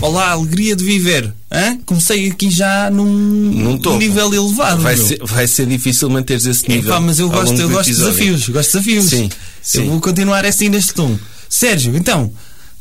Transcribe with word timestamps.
Olá, 0.00 0.30
alegria 0.32 0.76
de 0.76 0.84
viver. 0.84 1.32
Hã? 1.50 1.78
Comecei 1.86 2.28
aqui 2.30 2.50
já 2.50 2.90
num 2.90 3.06
Num 3.06 3.98
nível 3.98 4.32
elevado. 4.32 4.82
Vai 4.82 4.96
ser, 4.96 5.18
vai 5.22 5.46
ser 5.46 5.66
difícil 5.66 6.08
manteres 6.10 6.44
esse 6.46 6.68
nível. 6.68 6.90
Epá, 6.90 7.00
mas 7.00 7.18
eu 7.18 7.28
gosto, 7.30 7.58
eu 7.60 7.68
gosto 7.68 7.90
de 7.90 7.96
desafios. 7.96 8.48
Gosto 8.48 8.78
de 8.78 8.84
desafios. 8.94 9.10
Sim, 9.10 9.28
sim. 9.62 9.78
Eu 9.84 9.90
vou 9.92 10.00
continuar 10.00 10.44
assim 10.44 10.68
neste 10.68 10.92
tom. 10.94 11.18
Sérgio, 11.48 11.96
então. 11.96 12.32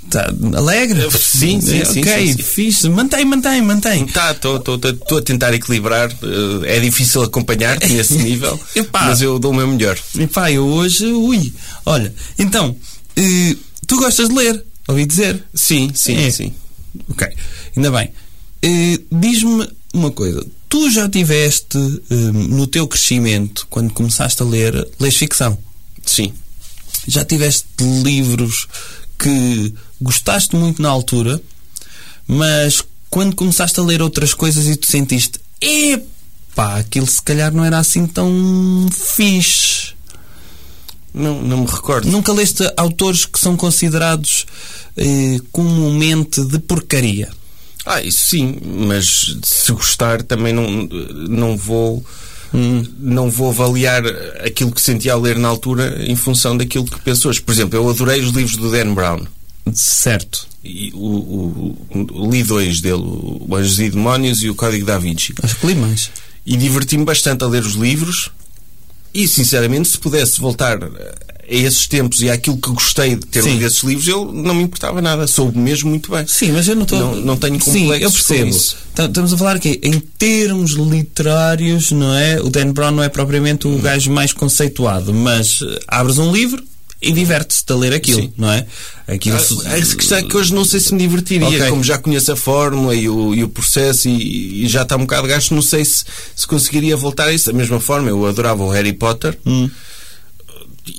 Tá 0.10 0.32
alegre? 0.56 1.02
Sim, 1.12 1.60
sim, 1.62 1.84
sim, 1.84 2.00
Ok, 2.02 2.28
sim, 2.28 2.34
sim. 2.38 2.44
fixe. 2.44 2.90
Mantém, 2.90 3.26
mantém, 3.26 3.62
mantém. 3.62 4.06
Tá, 4.08 4.32
estou 4.34 5.18
a 5.18 5.22
tentar 5.22 5.52
equilibrar. 5.54 6.12
eh, 6.12 6.76
É 6.78 6.80
difícil 6.80 7.24
acompanhar-te 7.24 7.88
nesse 7.92 8.14
nível, 8.22 8.60
Epá. 8.76 9.06
mas 9.06 9.22
eu 9.22 9.40
dou 9.40 9.52
o 9.52 9.56
meu 9.56 9.68
melhor. 9.68 9.98
E 10.20 10.28
pá, 10.28 10.52
eu 10.52 10.64
hoje, 10.68 11.06
ui. 11.08 11.52
Olha, 11.88 12.14
então, 12.38 12.76
eh, 13.16 13.56
tu 13.88 13.96
gostas 13.98 14.28
de 14.30 14.36
ler? 14.36 14.64
Ouvi 14.88 15.06
dizer? 15.08 15.44
Sim, 15.56 15.90
sim, 15.96 16.18
É. 16.18 16.30
sim. 16.30 16.54
Ok, 17.10 17.28
ainda 17.76 17.92
bem. 17.92 18.12
Eh, 18.62 19.00
Diz-me 19.12 19.68
uma 19.94 20.12
coisa. 20.12 20.46
Tu 20.70 20.90
já 20.92 21.08
tiveste 21.10 21.78
eh, 21.78 22.16
no 22.16 22.68
teu 22.68 22.88
crescimento, 22.88 23.66
quando 23.70 23.94
começaste 23.94 24.42
a 24.42 24.46
ler, 24.46 24.88
lês 25.00 25.16
ficção? 25.16 25.58
Sim. 26.06 26.34
Já 27.08 27.24
tiveste 27.24 27.66
livros 28.04 28.68
que 29.18 29.74
gostaste 30.02 30.56
muito 30.56 30.82
na 30.82 30.90
altura, 30.90 31.42
mas 32.28 32.82
quando 33.10 33.36
começaste 33.36 33.80
a 33.80 33.84
ler 33.84 34.02
outras 34.02 34.34
coisas 34.34 34.68
e 34.68 34.76
tu 34.76 34.88
sentiste, 34.88 35.40
epá, 35.62 36.78
aquilo 36.80 37.08
se 37.08 37.22
calhar 37.22 37.54
não 37.54 37.64
era 37.64 37.78
assim 37.80 38.06
tão 38.08 38.88
fixe. 38.92 39.95
Não, 41.16 41.42
não 41.42 41.58
me 41.62 41.66
recordo. 41.68 42.10
Nunca 42.12 42.34
leste 42.34 42.64
autores 42.76 43.26
que 43.26 43.40
são 43.40 43.56
considerados 43.56 44.46
eh, 44.98 45.40
comumente 45.52 46.44
de 46.46 46.60
porcaria? 46.60 47.30
Ah, 47.86 48.02
isso 48.02 48.26
sim, 48.30 48.58
mas 48.88 49.36
se 49.44 49.72
gostar 49.72 50.22
também 50.24 50.52
não, 50.54 50.70
não 51.30 51.56
vou. 51.58 52.04
Não 53.00 53.30
vou 53.30 53.50
avaliar 53.50 54.04
aquilo 54.46 54.72
que 54.72 54.80
senti 54.80 55.10
ao 55.10 55.20
ler 55.20 55.38
na 55.38 55.48
altura 55.50 56.04
em 56.08 56.16
função 56.16 56.56
daquilo 56.56 56.86
que 56.86 57.02
penso 57.02 57.28
hoje. 57.28 57.42
Por 57.42 57.52
exemplo, 57.52 57.78
eu 57.78 57.90
adorei 57.90 58.22
os 58.22 58.32
livros 58.32 58.56
do 58.56 58.72
Dan 58.72 58.94
Brown. 58.94 59.26
Certo. 59.74 60.48
E 60.64 60.90
o, 60.94 60.98
o- 60.98 61.78
o- 61.94 62.32
li 62.32 62.44
dois 62.44 62.80
dele, 62.80 63.02
o 63.04 63.54
Anjos 63.56 63.80
e 63.80 63.90
Demónios 63.90 64.42
e 64.42 64.50
o 64.50 64.56
Código 64.56 64.86
da 64.86 64.98
Vinci. 64.98 65.34
Acho 65.44 65.56
que 65.58 65.68
li 65.68 65.76
mais. 65.76 66.10
E 66.46 66.56
diverti-me 66.56 67.04
bastante 67.04 67.44
a 67.44 67.48
ler 67.48 67.64
os 67.64 67.74
livros. 67.74 68.32
E, 69.16 69.28
sinceramente, 69.28 69.88
se 69.88 69.98
pudesse 69.98 70.42
voltar 70.42 70.78
a 70.84 70.90
esses 71.48 71.88
tempos 71.88 72.22
e 72.22 72.30
àquilo 72.30 72.58
que 72.58 72.70
gostei 72.72 73.16
de 73.16 73.26
ter 73.28 73.44
Sim. 73.44 73.52
lido 73.54 73.66
esses 73.68 73.82
livros, 73.84 74.08
eu 74.08 74.26
não 74.32 74.54
me 74.56 74.64
importava 74.64 75.02
nada. 75.02 75.26
Soube 75.28 75.58
mesmo 75.58 75.90
muito 75.90 76.12
bem. 76.12 76.26
Sim, 76.28 76.52
mas 76.52 76.68
eu 76.68 76.76
não 76.76 76.84
estou. 76.84 77.00
Não- 77.00 77.16
não 77.16 77.38
tenho 77.38 77.62
Sim, 77.62 77.86
eu 77.86 78.10
complexos 78.10 78.22
percebo. 78.28 78.86
Tá- 78.94 79.06
Estamos 79.06 79.32
a 79.34 79.38
falar 79.38 79.56
aqui 79.56 79.80
em 79.84 80.00
termos 80.00 80.72
literários, 80.72 81.92
não 81.92 82.14
é? 82.14 82.42
O 82.42 82.50
Dan 82.50 82.72
Brown 82.74 82.92
não 82.92 83.04
é 83.04 83.10
propriamente 83.10 83.68
o 83.68 83.78
gajo 83.78 84.12
mais 84.12 84.34
conceituado, 84.34 85.14
mas 85.14 85.60
eh, 85.62 85.80
abres 85.88 86.18
um 86.18 86.32
livro 86.32 86.62
e 87.08 87.12
diverte-se-te 87.14 87.72
a 87.72 87.76
ler 87.76 87.94
aquilo, 87.94 88.22
Sim. 88.22 88.34
não 88.38 88.52
é? 88.52 88.66
Aquilo 89.08 89.38
Ah, 89.38 89.76
A 89.76 89.96
questão 89.96 90.18
é 90.18 90.24
que 90.24 90.36
hoje 90.36 90.54
não 90.54 90.66
sei 90.66 90.80
se 90.80 90.92
me 90.94 91.00
divertiria, 91.00 91.48
Ok. 91.48 91.70
como 91.70 91.84
já 91.84 91.98
conheço 91.98 92.32
a 92.32 92.36
fórmula 92.36 92.96
e 92.96 93.08
o, 93.08 93.36
e 93.36 93.44
o 93.44 93.50
processo 93.50 94.10
e, 94.10 94.66
e 94.66 94.68
já 94.68 94.82
está 94.82 94.96
um 94.96 95.02
bocado 95.02 95.28
gasto, 95.28 95.54
não 95.54 95.62
sei 95.62 95.86
se, 95.86 96.04
se 96.36 96.48
conseguiria 96.48 96.98
voltar 96.98 97.28
a 97.28 97.34
isso. 97.34 97.46
Da 97.52 97.54
mesma 97.58 97.80
forma, 97.80 98.10
eu 98.10 98.26
adorava 98.26 98.64
o 98.64 98.70
Harry 98.72 98.94
Potter 98.94 99.38
Hum. 99.46 99.70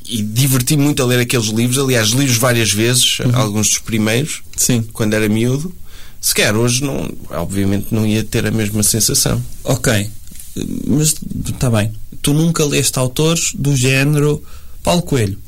e 0.08 0.22
diverti-me 0.22 0.82
muito 0.84 1.03
a 1.03 1.06
ler 1.06 1.20
aqueles 1.20 1.47
livros. 1.47 1.78
Aliás, 1.78 2.09
li-os 2.10 2.36
várias 2.36 2.72
vezes, 2.72 3.19
Uhum. 3.20 3.34
alguns 3.36 3.69
dos 3.69 3.78
primeiros, 3.78 4.42
Sim. 4.56 4.82
quando 4.92 5.14
era 5.14 5.28
miúdo. 5.28 5.75
Se 6.20 6.34
calhar 6.34 6.56
hoje, 6.56 6.82
não, 6.82 7.09
obviamente, 7.30 7.86
não 7.92 8.04
ia 8.06 8.25
ter 8.25 8.47
a 8.47 8.50
mesma 8.50 8.82
sensação. 8.82 9.41
Ok. 9.62 10.09
Mas 10.86 11.14
está 11.48 11.70
bem. 11.70 11.92
Tu 12.22 12.32
nunca 12.32 12.64
leste 12.64 12.98
autores 12.98 13.50
do 13.54 13.76
género 13.76 14.42
Paulo 14.82 15.03
Coelho. 15.03 15.38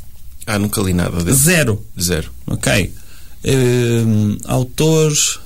Ah, 0.49 0.59
nunca 0.59 0.81
li 0.81 0.95
nada 0.95 1.23
dele. 1.23 1.37
Zero. 1.37 1.85
Zero. 2.01 2.31
Ok. 2.47 2.91
Hum, 3.45 4.39
autores. 4.47 5.39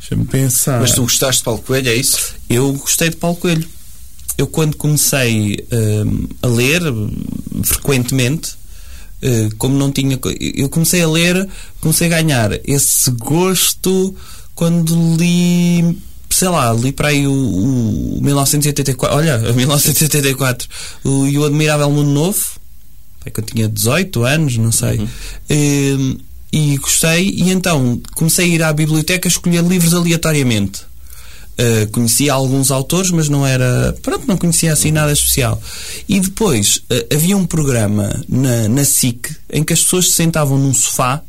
Deixa-me 0.00 0.24
pensar. 0.24 0.80
Mas 0.80 0.92
tu 0.92 1.02
gostaste 1.02 1.40
de 1.40 1.44
Paulo 1.44 1.60
Coelho, 1.60 1.90
é 1.90 1.94
isso? 1.94 2.34
Eu 2.48 2.72
gostei 2.72 3.10
de 3.10 3.16
Paulo 3.16 3.36
Coelho. 3.36 3.68
Eu, 4.38 4.46
quando 4.46 4.74
comecei 4.76 5.66
hum, 5.70 6.26
a 6.42 6.46
ler, 6.46 6.80
frequentemente, 7.62 8.56
eh, 9.20 9.48
como 9.58 9.76
não 9.76 9.90
tinha. 9.90 10.18
Eu 10.40 10.68
comecei 10.68 11.02
a 11.02 11.08
ler, 11.08 11.48
comecei 11.80 12.06
a 12.06 12.10
ganhar 12.10 12.50
esse 12.64 13.10
gosto 13.10 14.14
quando 14.54 14.94
li. 15.16 16.00
Sei 16.30 16.48
lá, 16.48 16.72
li 16.72 16.92
para 16.92 17.08
aí 17.08 17.26
o, 17.26 17.32
o 17.32 18.18
1984. 18.22 19.16
Olha, 19.16 19.38
1984. 19.52 20.68
O, 21.04 21.26
e 21.26 21.38
o 21.38 21.44
Admirável 21.44 21.90
Mundo 21.90 22.10
Novo. 22.10 22.55
É 23.26 23.30
que 23.30 23.40
eu 23.40 23.44
tinha 23.44 23.68
18 23.68 24.22
anos, 24.22 24.56
não 24.56 24.70
sei. 24.70 25.06
Hum, 25.50 26.16
e 26.52 26.78
gostei, 26.78 27.28
e 27.28 27.50
então 27.50 28.00
comecei 28.14 28.46
a 28.46 28.48
ir 28.48 28.62
à 28.62 28.72
biblioteca 28.72 29.26
escolher 29.26 29.64
livros 29.64 29.92
aleatoriamente. 29.92 30.82
Uh, 31.58 31.90
conhecia 31.90 32.34
alguns 32.34 32.70
autores, 32.70 33.10
mas 33.10 33.28
não 33.28 33.46
era. 33.46 33.96
Pronto, 34.02 34.26
não 34.26 34.36
conhecia 34.36 34.72
assim 34.72 34.90
nada 34.90 35.12
especial. 35.12 35.60
E 36.08 36.20
depois 36.20 36.76
uh, 36.76 37.14
havia 37.14 37.36
um 37.36 37.46
programa 37.46 38.22
na, 38.28 38.68
na 38.68 38.84
SIC 38.84 39.34
em 39.50 39.64
que 39.64 39.72
as 39.72 39.82
pessoas 39.82 40.06
se 40.06 40.12
sentavam 40.12 40.58
num 40.58 40.72
sofá 40.72 41.22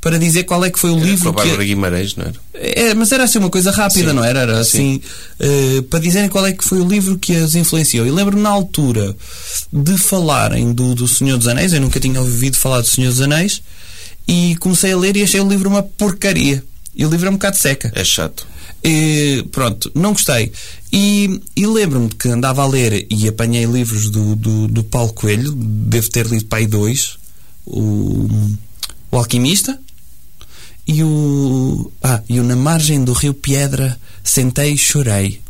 para 0.00 0.18
dizer 0.18 0.44
qual 0.44 0.64
é 0.64 0.70
que 0.70 0.78
foi 0.78 0.90
o 0.90 0.94
Era 0.94 1.02
com 1.02 1.10
livro 1.10 1.28
a 1.28 1.32
Bárbara 1.32 1.58
que. 1.58 1.64
Guimarães, 1.64 2.14
não 2.14 2.24
era? 2.24 2.34
É, 2.54 2.94
mas 2.94 3.10
era 3.12 3.24
assim 3.24 3.38
uma 3.38 3.50
coisa 3.50 3.70
rápida, 3.70 4.10
Sim. 4.10 4.16
não 4.16 4.24
era? 4.24 4.40
Era 4.40 4.60
assim, 4.60 5.00
eh, 5.40 5.82
para 5.90 5.98
dizerem 5.98 6.28
qual 6.28 6.46
é 6.46 6.52
que 6.52 6.64
foi 6.64 6.80
o 6.80 6.88
livro 6.88 7.18
que 7.18 7.34
as 7.34 7.54
influenciou. 7.54 8.06
E 8.06 8.10
lembro-me 8.10 8.42
na 8.42 8.50
altura 8.50 9.16
de 9.72 9.98
falarem 9.98 10.72
do, 10.72 10.94
do 10.94 11.08
Senhor 11.08 11.36
dos 11.36 11.48
Anéis, 11.48 11.72
eu 11.72 11.80
nunca 11.80 11.98
tinha 11.98 12.20
ouvido 12.20 12.56
falar 12.56 12.80
do 12.80 12.86
Senhor 12.86 13.10
dos 13.10 13.20
Anéis, 13.20 13.62
e 14.28 14.56
comecei 14.56 14.92
a 14.92 14.96
ler 14.96 15.16
e 15.16 15.22
achei 15.22 15.40
o 15.40 15.48
livro 15.48 15.68
uma 15.68 15.82
porcaria. 15.82 16.62
E 16.94 17.04
o 17.04 17.10
livro 17.10 17.26
é 17.26 17.30
um 17.30 17.34
bocado 17.34 17.56
seca. 17.56 17.92
É 17.94 18.04
chato. 18.04 18.46
E, 18.82 19.44
pronto, 19.50 19.90
não 19.94 20.12
gostei. 20.12 20.52
E, 20.92 21.40
e 21.56 21.66
lembro-me 21.66 22.08
que 22.08 22.28
andava 22.28 22.62
a 22.62 22.66
ler 22.66 23.06
e 23.10 23.28
apanhei 23.28 23.64
livros 23.64 24.10
do, 24.10 24.36
do, 24.36 24.68
do 24.68 24.84
Paulo 24.84 25.12
Coelho, 25.12 25.52
devo 25.52 26.08
ter 26.10 26.26
lido 26.26 26.46
aí 26.50 26.66
dois: 26.66 27.18
o, 27.66 28.28
o 29.10 29.16
Alquimista 29.16 29.78
e 30.86 31.02
o. 31.02 31.90
Ah, 32.02 32.22
e 32.28 32.38
o 32.40 32.44
Na 32.44 32.56
Margem 32.56 33.02
do 33.04 33.12
Rio 33.12 33.34
Piedra 33.34 33.98
Sentei 34.22 34.72
e 34.72 34.78
Chorei. 34.78 35.40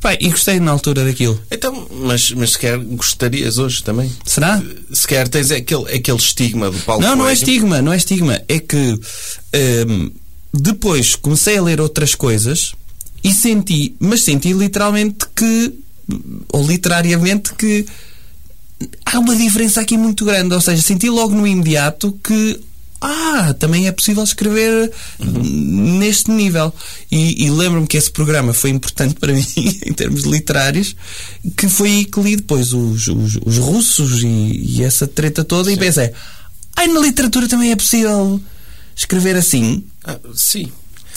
Pá, 0.00 0.14
e 0.20 0.28
gostei 0.28 0.60
na 0.60 0.70
altura 0.70 1.02
daquilo. 1.02 1.40
Então, 1.50 1.88
mas, 1.90 2.30
mas 2.32 2.52
se 2.52 2.58
quer 2.58 2.76
gostarias 2.78 3.56
hoje 3.56 3.82
também? 3.82 4.12
Será? 4.26 4.62
Se 4.92 5.06
quer 5.06 5.26
tens 5.28 5.50
aquele, 5.50 5.90
aquele 5.94 6.18
estigma 6.18 6.70
do 6.70 6.78
Paulo 6.80 7.00
Não, 7.00 7.16
não 7.16 7.24
é 7.24 7.28
Coelho. 7.28 7.38
estigma, 7.38 7.80
não 7.80 7.90
é 7.92 7.96
estigma. 7.96 8.42
É 8.46 8.58
que 8.58 9.00
hum, 9.88 10.10
depois 10.52 11.16
comecei 11.16 11.56
a 11.56 11.62
ler 11.62 11.80
outras 11.80 12.14
coisas 12.14 12.74
e 13.22 13.32
senti, 13.32 13.96
mas 13.98 14.22
senti 14.22 14.52
literalmente 14.52 15.24
que, 15.34 15.72
ou 16.52 16.66
literariamente, 16.66 17.54
que 17.54 17.86
há 19.06 19.18
uma 19.18 19.34
diferença 19.34 19.80
aqui 19.80 19.96
muito 19.96 20.26
grande. 20.26 20.54
Ou 20.54 20.60
seja, 20.60 20.82
senti 20.82 21.08
logo 21.08 21.34
no 21.34 21.46
imediato 21.46 22.12
que. 22.22 22.60
Ah, 23.06 23.52
também 23.58 23.86
é 23.86 23.92
possível 23.92 24.24
escrever 24.24 24.90
neste 25.18 26.30
nível. 26.30 26.72
E, 27.12 27.44
e 27.44 27.50
lembro-me 27.50 27.86
que 27.86 27.98
esse 27.98 28.10
programa 28.10 28.54
foi 28.54 28.70
importante 28.70 29.14
para 29.16 29.30
mim, 29.34 29.44
em 29.84 29.92
termos 29.92 30.22
literários, 30.22 30.96
que 31.54 31.68
foi 31.68 31.90
aí 31.90 32.04
que 32.06 32.18
li 32.22 32.36
depois 32.36 32.72
os, 32.72 33.06
os, 33.06 33.36
os 33.44 33.58
russos 33.58 34.22
e, 34.22 34.26
e 34.26 34.82
essa 34.82 35.06
treta 35.06 35.44
toda, 35.44 35.70
e 35.70 35.76
pensei: 35.76 36.12
ai, 36.74 36.86
na 36.86 37.00
literatura 37.00 37.46
também 37.46 37.72
é 37.72 37.76
possível 37.76 38.40
escrever 38.96 39.36
assim. 39.36 39.84
Ah, 40.02 40.18
sim. 40.34 40.72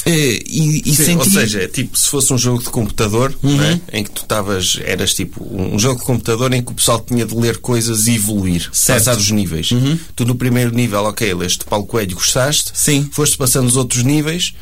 Eh, 0.10 0.42
E, 0.46 0.82
e 0.86 0.96
Sim, 0.96 1.04
senti. 1.06 1.18
Ou 1.18 1.26
seja, 1.32 1.62
é 1.64 1.68
tipo 1.68 1.98
se 1.98 2.08
fosse 2.08 2.32
um 2.34 2.38
jogo 2.38 2.64
de 2.64 2.70
computador 2.70 3.34
Uhum. 3.44 3.58
não 3.58 3.64
é? 3.64 3.82
em 3.92 4.04
que 4.04 4.12
tu 4.12 4.22
estavas, 4.22 4.80
eras 4.84 5.14
tipo 5.14 5.44
um 5.52 5.78
jogo 5.78 6.00
de 6.00 6.06
computador 6.06 6.54
em 6.54 6.62
que 6.64 6.72
o 6.72 6.76
pessoal 6.76 7.00
tinha 7.00 7.26
de 7.26 7.36
ler 7.36 7.58
coisas 7.58 8.08
e 8.08 8.16
evoluir, 8.16 8.70
Certo. 8.72 9.00
passar 9.00 9.18
os 9.18 9.30
níveis. 9.32 9.70
Tu 10.16 10.26
no 10.26 10.36
primeiro 10.36 10.74
nível, 10.74 11.04
ok, 11.04 11.34
leste 11.34 11.66
Paulo 11.66 11.86
Coelho, 11.86 12.16
gostaste, 12.16 12.72
Sim. 12.74 13.10
foste 13.12 13.38
passando 13.38 13.68
os 13.68 13.76
outros 13.76 14.04
níveis. 14.04 14.54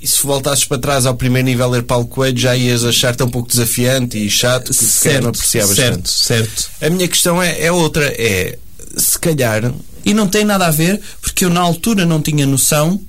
E 0.00 0.06
se 0.08 0.20
voltasses 0.26 0.64
para 0.64 0.78
trás 0.78 1.06
ao 1.06 1.14
primeiro 1.14 1.46
nível 1.46 1.68
ler 1.70 1.84
Paulo 1.84 2.06
Coelho, 2.06 2.36
já 2.36 2.56
ias 2.56 2.82
achar-te 2.84 3.22
um 3.22 3.28
pouco 3.30 3.48
desafiante 3.48 4.18
e 4.18 4.28
chato, 4.28 4.68
que 4.68 4.74
se 4.74 5.00
calhar 5.04 5.22
não 5.22 5.28
apreciavas 5.28 5.76
certo, 5.76 5.94
tanto. 5.94 6.10
certo. 6.10 6.70
A 6.80 6.90
minha 6.90 7.06
questão 7.06 7.40
é, 7.40 7.60
é 7.66 7.70
outra, 7.70 8.06
é 8.18 8.58
se 8.96 9.16
calhar. 9.18 9.72
E 10.04 10.12
não 10.12 10.26
tem 10.26 10.44
nada 10.44 10.66
a 10.66 10.70
ver, 10.72 11.00
porque 11.20 11.44
eu 11.44 11.50
na 11.50 11.60
altura 11.60 12.04
não 12.04 12.20
tinha 12.20 12.44
noção 12.44 13.00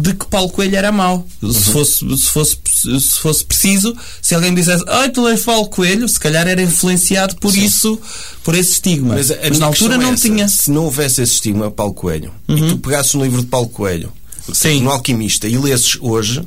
de 0.00 0.14
que 0.14 0.26
Paulo 0.26 0.48
Coelho 0.50 0.76
era 0.76 0.92
mau. 0.92 1.26
Uhum. 1.42 1.52
Se, 1.52 1.70
fosse, 1.70 2.16
se, 2.16 2.30
fosse, 2.30 2.56
se 3.00 3.20
fosse 3.20 3.44
preciso, 3.44 3.96
se 4.22 4.34
alguém 4.34 4.54
dissesse, 4.54 4.84
ai, 4.86 5.10
tu 5.10 5.22
lês 5.24 5.42
Paulo 5.42 5.68
Coelho, 5.68 6.08
se 6.08 6.18
calhar 6.20 6.46
era 6.46 6.62
influenciado 6.62 7.36
por 7.36 7.56
isso, 7.56 8.00
por 8.44 8.54
esse 8.54 8.72
estigma. 8.72 9.14
Mas, 9.14 9.30
Mas, 9.30 9.58
na 9.58 9.66
altura 9.66 9.94
é 9.94 9.98
não 9.98 10.12
essa. 10.12 10.22
tinha. 10.22 10.44
Uhum. 10.44 10.48
Se 10.48 10.70
não 10.70 10.84
houvesse 10.84 11.22
esse 11.22 11.34
estigma 11.34 11.70
Paulo 11.70 11.94
Coelho 11.94 12.32
e 12.48 12.68
tu 12.68 12.78
pegasses 12.78 13.14
um 13.14 13.22
livro 13.22 13.40
de 13.42 13.48
Paulo 13.48 13.68
Coelho 13.68 14.12
Sim. 14.52 14.82
no 14.82 14.90
Alquimista 14.90 15.48
e 15.48 15.58
lesses 15.58 15.98
hoje, 16.00 16.42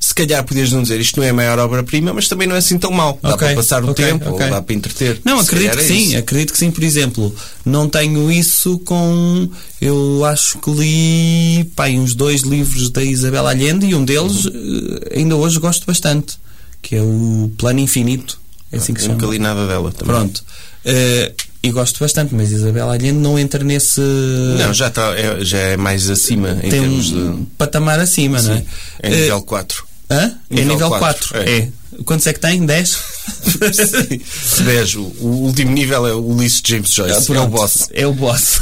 se 0.00 0.14
calhar 0.14 0.42
podias 0.44 0.70
não 0.72 0.82
dizer 0.82 1.00
isto 1.00 1.16
não 1.18 1.24
é 1.26 1.30
a 1.30 1.34
maior 1.34 1.58
obra-prima, 1.58 2.12
mas 2.12 2.28
também 2.28 2.46
não 2.46 2.54
é 2.54 2.58
assim 2.58 2.78
tão 2.78 2.90
mau. 2.90 3.18
Dá 3.22 3.30
Ok, 3.34 3.46
para 3.48 3.56
passar 3.56 3.84
o 3.84 3.90
ok, 3.90 4.04
tempo, 4.04 4.30
ok. 4.30 4.44
ou 4.46 4.50
dá 4.52 4.62
para 4.62 4.74
entreter. 4.74 5.20
Não, 5.24 5.40
acredito 5.40 5.72
que 5.76 5.82
é 5.82 5.86
sim, 5.86 6.08
isso. 6.08 6.18
acredito 6.18 6.52
que 6.52 6.58
sim. 6.58 6.70
Por 6.70 6.84
exemplo, 6.84 7.34
não 7.64 7.88
tenho 7.88 8.30
isso 8.30 8.78
com. 8.80 9.48
Eu 9.80 10.24
acho 10.24 10.58
que 10.58 10.70
li 10.70 11.64
pá, 11.76 11.88
uns 11.88 12.14
dois 12.14 12.42
livros 12.42 12.90
da 12.90 13.02
Isabel 13.02 13.46
Allende 13.46 13.86
e 13.86 13.94
um 13.94 14.04
deles 14.04 14.46
eh, 14.46 15.18
ainda 15.18 15.36
hoje 15.36 15.58
gosto 15.58 15.86
bastante, 15.86 16.36
que 16.82 16.96
é 16.96 17.02
o 17.02 17.50
Plano 17.58 17.80
Infinito. 17.80 18.38
É 18.70 18.76
assim 18.76 18.92
que 18.92 19.00
se 19.00 19.06
Eu 19.06 19.12
Nunca 19.12 19.22
chama. 19.26 19.32
li 19.34 19.38
nada 19.40 19.66
dela 19.66 19.90
também. 19.92 20.14
Pronto. 20.14 20.44
Eh, 20.84 21.32
e 21.62 21.70
gosto 21.72 21.98
bastante, 22.00 22.34
mas 22.34 22.52
Isabel 22.52 22.88
Allende 22.88 23.12
não 23.18 23.36
entra 23.38 23.64
nesse. 23.64 24.00
Não, 24.00 24.72
já, 24.72 24.86
está, 24.88 25.12
é, 25.18 25.44
já 25.44 25.58
é 25.58 25.76
mais 25.76 26.08
acima 26.08 26.56
em 26.62 26.68
termos 26.70 27.10
um 27.12 27.36
de. 27.40 27.46
patamar 27.58 27.98
acima, 27.98 28.40
não 28.40 28.52
é? 28.54 28.64
É 29.02 29.12
Eh, 29.12 29.20
nível 29.22 29.42
4. 29.42 29.87
Hã? 30.10 30.34
É 30.50 30.54
nível 30.54 30.72
nível 30.74 30.88
quatro, 30.90 31.28
4. 31.28 31.36
é. 31.50 31.58
É. 31.58 31.68
Quantos 32.04 32.26
é 32.26 32.32
que 32.32 32.40
tem? 32.40 32.64
10? 32.64 32.98
10. 34.64 34.94
O, 34.96 35.00
o 35.20 35.26
último 35.46 35.72
nível 35.72 36.06
é 36.06 36.14
o 36.14 36.20
Ulisses 36.20 36.62
James 36.64 36.92
Joyce. 36.92 37.14
é 37.14 37.18
o 37.18 37.24
Pronto, 37.24 37.50
boss. 37.50 37.88
É 37.92 38.06
o 38.06 38.12
boss. 38.12 38.60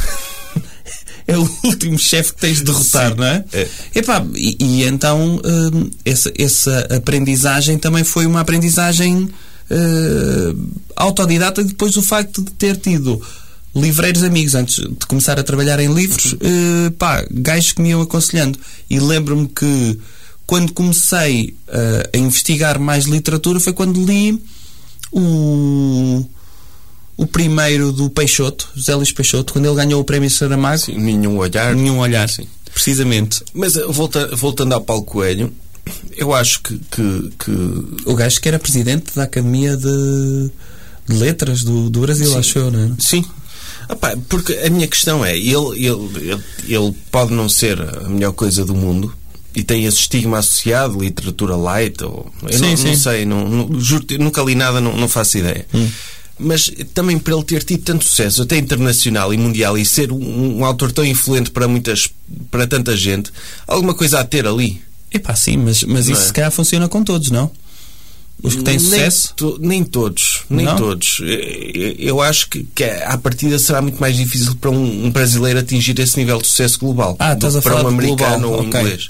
é 1.27 1.37
o 1.37 1.49
último 1.65 1.99
chefe 1.99 2.33
que 2.33 2.41
tens 2.41 2.59
de 2.59 2.65
derrotar, 2.65 3.11
Sim, 3.11 3.17
não 3.17 3.25
é? 3.27 3.45
é. 3.53 3.69
Epá, 3.95 4.25
e, 4.35 4.57
e 4.61 4.85
então 4.85 5.41
hum, 5.45 5.91
essa, 6.05 6.33
essa 6.39 6.87
aprendizagem 6.97 7.79
também 7.79 8.05
foi 8.05 8.27
uma 8.27 8.41
aprendizagem 8.41 9.29
hum, 9.71 10.71
autodidata 10.95 11.63
depois 11.63 11.93
do 11.93 12.03
facto 12.03 12.43
de 12.43 12.53
ter 12.53 12.77
tido 12.77 13.21
livreiros 13.75 14.23
amigos 14.23 14.55
antes 14.55 14.77
de 14.77 15.07
começar 15.07 15.39
a 15.39 15.43
trabalhar 15.43 15.79
em 15.81 15.93
livros, 15.93 16.35
hum, 16.35 16.91
pá, 16.99 17.27
gajos 17.31 17.73
que 17.73 17.83
me 17.83 17.91
iam 17.91 18.01
aconselhando. 18.01 18.59
E 18.89 18.99
lembro-me 18.99 19.49
que 19.49 19.99
quando 20.47 20.73
comecei 20.73 21.57
uh, 21.69 22.09
a 22.15 22.19
investigar 22.19 22.79
mais 22.79 23.05
literatura 23.05 23.59
foi 23.59 23.73
quando 23.73 24.05
li 24.05 24.41
o 25.11 26.25
o 27.17 27.27
primeiro 27.27 27.93
do 27.93 28.11
Peixoto, 28.11 28.69
José 28.77 28.95
Luís 28.95 29.11
Peixoto, 29.11 29.55
quando 29.55 29.65
ele 29.65 29.75
ganhou 29.75 30.01
o 30.01 30.05
prémio 30.05 30.31
Saramago, 30.31 30.79
Sim, 30.79 30.99
nenhum 30.99 31.39
olhar. 31.39 31.75
nenhum 31.75 31.99
olhar, 31.99 32.29
Sim. 32.29 32.47
precisamente. 32.73 33.43
Mas 33.55 33.75
eh, 33.75 33.85
volta, 33.89 34.37
voltando 34.37 34.75
ao 34.75 34.83
Paulo 34.83 35.03
Coelho, 35.03 35.51
eu 36.15 36.35
acho 36.35 36.61
que, 36.61 36.79
que, 36.91 37.31
que 37.39 37.51
O 38.05 38.15
gajo 38.15 38.39
que 38.41 38.49
era 38.49 38.59
presidente 38.59 39.15
da 39.15 39.23
Academia 39.23 39.77
de, 39.77 40.51
de 41.09 41.17
Letras 41.17 41.63
do, 41.65 41.89
do 41.89 42.01
Brasil, 42.01 42.29
Sim. 42.29 42.39
acho 42.39 42.59
eu, 42.59 42.71
não 42.71 42.81
é? 42.85 42.91
Sim. 42.99 43.25
Epá, 43.89 44.15
porque 44.29 44.53
a 44.53 44.69
minha 44.69 44.87
questão 44.87 45.25
é, 45.25 45.39
ele, 45.39 45.55
ele, 45.77 46.33
ele, 46.33 46.43
ele 46.69 46.95
pode 47.11 47.33
não 47.33 47.49
ser 47.49 47.81
a 47.81 48.09
melhor 48.09 48.33
coisa 48.33 48.63
do 48.63 48.75
mundo 48.75 49.15
e 49.57 49.65
tem 49.65 49.87
esse 49.87 49.99
estigma 49.99 50.39
associado, 50.39 51.01
literatura 51.01 51.57
light, 51.57 52.05
ou, 52.05 52.31
eu 52.43 52.53
Sim, 52.53 52.61
não, 52.71 52.77
sim. 52.77 52.87
não 52.89 52.95
sei, 52.97 53.25
não, 53.25 53.49
não, 53.49 53.81
juro, 53.81 54.05
nunca 54.21 54.43
li 54.43 54.55
nada, 54.55 54.81
não, 54.81 54.95
não 54.97 55.09
faço 55.09 55.39
ideia. 55.39 55.67
Hum. 55.75 55.89
Mas 56.39 56.71
também 56.93 57.19
por 57.19 57.33
ele 57.33 57.43
ter 57.45 57.63
tido 57.65 57.83
tanto 57.83 58.05
sucesso, 58.05 58.43
até 58.43 58.59
internacional 58.59 59.33
e 59.33 59.39
mundial, 59.39 59.79
e 59.79 59.87
ser 59.87 60.13
um, 60.13 60.59
um 60.59 60.65
autor 60.67 60.93
tão 60.93 61.03
influente 61.05 61.51
para 61.51 61.67
muitas, 61.67 62.11
para 62.51 62.67
tanta 62.67 62.95
gente, 62.95 63.33
alguma 63.67 63.95
coisa 63.95 64.21
a 64.21 64.25
ter 64.25 64.47
ali. 64.47 64.83
Epá, 65.11 65.35
sim, 65.35 65.57
mas, 65.57 65.83
mas 65.85 66.07
Não 66.07 66.13
isso 66.13 66.23
é? 66.23 66.27
se 66.27 66.33
calhar 66.35 66.51
funciona 66.53 66.87
com 66.89 67.03
todos, 67.03 67.31
não? 67.31 67.51
Os 68.43 68.55
que 68.55 68.63
têm 68.63 68.77
Nem 68.77 68.85
sucesso. 68.85 69.33
to- 69.35 69.57
nem 69.63 69.83
todos, 69.83 70.43
nem 70.51 70.67
Não? 70.67 70.77
todos. 70.77 71.21
Eu, 71.99 72.21
acho 72.21 72.51
que, 72.51 72.67
que 72.75 72.85
à 72.85 73.17
partida 73.17 73.59
será 73.59 73.81
muito 73.81 73.99
mais 73.99 74.15
difícil 74.15 74.55
para 74.57 74.71
um, 74.71 75.07
um 75.07 75.11
brasileiro 75.11 75.59
atingir 75.59 75.99
esse 75.99 76.19
nível 76.19 76.37
de 76.43 76.47
sucesso 76.47 76.79
global 76.79 77.17
Ah, 77.19 77.33
do 77.33 77.37
estás 77.47 77.57
a 77.57 77.63
para 77.63 77.71
falar 77.79 77.85
um 77.87 77.89
americano 77.95 78.41
global, 78.49 78.51
ou 78.61 78.63
um 78.63 78.69
ok. 78.69 78.81
inglês. 78.83 79.09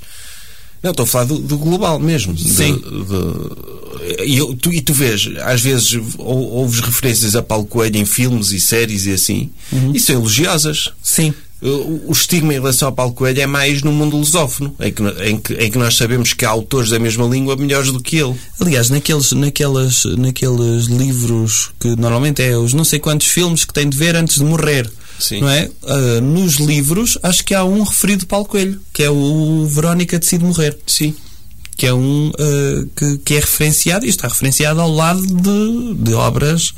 Não, 0.82 0.90
estou 0.90 1.05
a 1.05 1.06
falar 1.06 1.25
do, 1.25 1.38
do 1.38 1.58
global 1.58 1.99
mesmo. 1.99 2.32
de- 2.34 2.49
Sim. 2.49 2.76
de- 2.76 4.25
e, 4.25 4.38
eu- 4.38 4.55
tu, 4.55 4.73
e 4.73 4.81
tu 4.81 4.93
vês, 4.93 5.28
às 5.43 5.61
vezes 5.61 5.99
ou- 6.19 6.52
ouves 6.52 6.81
referências 6.81 7.34
a 7.34 7.43
Paulo 7.43 7.64
Coelho 7.67 7.96
em 7.99 8.05
filmes 8.05 8.52
e 8.52 8.61
séries 8.61 9.06
e 9.06 9.12
assim, 9.12 9.50
Uhum. 9.73 9.93
e 9.94 9.99
são 10.00 10.17
elogiosas. 10.17 10.90
Sim. 11.02 11.34
O, 11.62 12.11
o 12.11 12.12
estigma 12.12 12.52
em 12.52 12.56
relação 12.56 12.88
ao 12.88 12.94
Paulo 12.94 13.14
Coelho 13.14 13.40
é 13.40 13.46
mais 13.46 13.82
no 13.82 13.90
mundo 13.90 14.17
lusófono, 14.19 14.75
em 14.78 14.93
que, 14.93 15.02
em, 15.25 15.38
que, 15.38 15.55
em 15.55 15.70
que 15.70 15.78
nós 15.78 15.96
sabemos 15.96 16.34
que 16.34 16.44
há 16.44 16.50
autores 16.50 16.90
da 16.90 16.99
mesma 16.99 17.25
língua 17.26 17.56
melhores 17.56 17.90
do 17.90 18.00
que 18.00 18.17
ele. 18.19 18.34
Aliás, 18.61 18.90
naqueles, 18.90 19.32
naquelas, 19.32 20.05
naqueles 20.19 20.84
livros 20.84 21.70
que 21.81 21.96
normalmente 21.96 22.43
é 22.43 22.56
os 22.58 22.75
não 22.75 22.84
sei 22.84 22.99
quantos 22.99 23.26
filmes 23.29 23.64
que 23.64 23.72
tem 23.72 23.88
de 23.88 23.96
ver 23.96 24.14
antes 24.14 24.37
de 24.37 24.44
morrer. 24.44 24.88
Sim. 25.18 25.40
Não 25.40 25.48
é? 25.48 25.68
Ah, 25.86 26.20
nos 26.20 26.54
livros, 26.56 27.18
acho 27.22 27.44
que 27.44 27.54
há 27.54 27.64
um 27.64 27.82
referido 27.82 28.20
de 28.20 28.26
Paulo 28.26 28.46
Coelho, 28.46 28.80
que 28.92 29.02
é 29.02 29.10
o 29.10 29.66
Verónica 29.66 30.18
Decide 30.18 30.44
Morrer. 30.44 30.76
Sim. 30.86 31.14
que 31.78 31.84
é 31.86 31.92
um 31.92 32.28
uh, 32.30 32.86
que, 32.96 33.18
que 33.18 33.34
é 33.34 33.40
referenciado 33.40 34.06
e 34.06 34.08
está 34.08 34.28
referenciado 34.28 34.80
ao 34.80 34.90
lado 34.90 35.20
de, 35.26 35.94
de 36.02 36.14
obras 36.14 36.72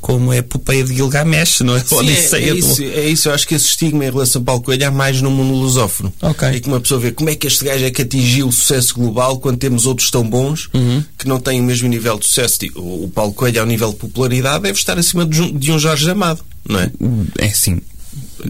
como 0.00 0.32
é 0.32 0.36
a 0.36 0.38
Epopeia 0.38 0.84
de 0.84 0.94
Gilgamesh, 0.94 1.60
não 1.62 1.74
é? 1.74 1.80
Sim, 1.80 1.94
é, 1.96 1.98
Odisseia 1.98 2.50
é 2.52 2.54
isso, 2.54 2.82
é 2.84 3.08
isso. 3.08 3.28
Eu 3.28 3.34
acho 3.34 3.48
que 3.48 3.56
esse 3.56 3.66
estigma 3.66 4.04
em 4.04 4.10
relação 4.12 4.40
ao 4.40 4.44
Paulo 4.44 4.62
Coelho 4.62 4.86
há 4.86 4.92
mais 4.92 5.20
no 5.20 5.28
mundo 5.28 5.54
lusófono. 5.58 6.12
Ok. 6.22 6.48
E 6.52 6.60
que 6.60 6.68
uma 6.68 6.78
pessoa 6.80 7.00
vê 7.00 7.10
como 7.10 7.30
é 7.30 7.34
que 7.34 7.48
este 7.48 7.64
gajo 7.64 7.84
é 7.84 7.90
que 7.90 8.02
atingiu 8.02 8.46
o 8.46 8.52
sucesso 8.52 8.94
global 8.94 9.38
quando 9.40 9.56
temos 9.58 9.86
outros 9.86 10.08
tão 10.08 10.22
bons 10.22 10.68
Uhum. 10.72 11.02
que 11.18 11.26
não 11.26 11.40
têm 11.40 11.60
o 11.60 11.64
mesmo 11.64 11.88
nível 11.88 12.16
de 12.16 12.24
sucesso. 12.28 12.56
Tipo, 12.60 12.78
O 12.80 13.10
Paulo 13.12 13.32
Coelho, 13.32 13.60
ao 13.60 13.66
nível 13.66 13.90
de 13.90 13.96
popularidade, 13.96 14.62
deve 14.62 14.78
estar 14.78 14.96
acima 14.96 15.26
de 15.26 15.42
um, 15.42 15.52
de 15.58 15.72
um 15.72 15.80
Jorge 15.80 16.08
Amado, 16.08 16.44
não 16.68 16.80
é? 16.80 16.90
É 17.38 17.50
sim. 17.50 17.80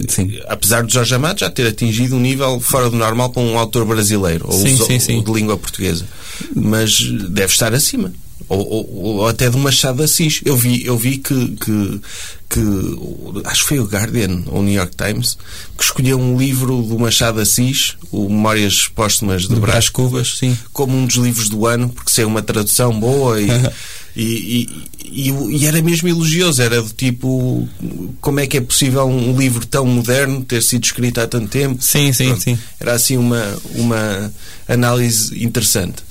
Sim. 0.08 0.38
Apesar 0.48 0.82
de 0.84 0.92
Jorge 0.92 1.14
Amado 1.14 1.40
já 1.40 1.50
ter 1.50 1.66
atingido 1.68 2.16
um 2.16 2.20
nível 2.20 2.58
fora 2.60 2.90
do 2.90 2.96
normal 2.96 3.30
para 3.30 3.42
um 3.42 3.58
autor 3.58 3.84
brasileiro 3.84 4.46
ou, 4.48 4.52
Sim, 4.60 4.76
sim, 4.76 4.98
sim. 4.98 5.16
ou 5.18 5.24
de 5.24 5.32
língua 5.32 5.56
portuguesa. 5.56 6.04
Mas 6.54 7.00
deve 7.30 7.52
estar 7.52 7.72
acima. 7.72 8.12
Ou, 8.48 8.58
ou- 8.58 9.04
ou 9.20 9.28
até 9.28 9.48
de 9.48 9.56
Machado 9.56 9.98
de 9.98 10.04
Assis. 10.04 10.40
Eu 10.44 10.56
vi, 10.56 10.84
eu 10.84 10.98
vi 10.98 11.16
que, 11.18 11.48
que, 11.56 12.00
que 12.50 12.60
acho 13.44 13.62
que 13.62 13.68
foi 13.68 13.78
o 13.78 13.84
Guardian 13.84 14.42
ou 14.46 14.58
o 14.58 14.62
New 14.62 14.74
York 14.74 14.94
Times 14.96 15.38
que 15.78 15.84
escolheu 15.84 16.18
um 16.18 16.36
livro 16.36 16.82
do 16.82 16.98
Machado 16.98 17.40
Assis, 17.40 17.96
o 18.10 18.28
Memórias 18.28 18.88
Póstumas 18.88 19.42
de, 19.42 19.48
De 19.48 19.54
Brás 19.54 19.70
Brás 19.70 19.88
Cubas, 19.88 20.36
sim. 20.38 20.58
como 20.72 20.94
um 20.96 21.06
dos 21.06 21.16
livros 21.16 21.48
do 21.48 21.66
ano, 21.66 21.88
porque 21.88 22.10
saiu 22.10 22.28
uma 22.28 22.42
tradução 22.42 22.98
boa 22.98 23.40
e, 23.40 23.46
e, 24.16 24.68
e, 25.02 25.30
e- 25.30 25.66
era 25.66 25.80
mesmo 25.82 26.08
elogioso. 26.08 26.62
Era 26.62 26.80
do 26.82 26.90
tipo: 26.90 27.68
como 28.20 28.40
é 28.40 28.46
que 28.46 28.56
é 28.56 28.60
possível 28.60 29.04
um 29.06 29.36
livro 29.38 29.66
tão 29.66 29.84
moderno 29.86 30.44
ter 30.44 30.62
sido 30.62 30.84
escrito 30.84 31.20
há 31.20 31.26
tanto 31.26 31.48
tempo? 31.48 31.82
Sim, 31.82 32.12
sim, 32.12 32.26
Pronto. 32.28 32.42
sim. 32.42 32.58
Era 32.80 32.92
assim 32.94 33.16
uma, 33.16 33.56
uma 33.74 34.32
análise 34.68 35.42
interessante. 35.44 36.02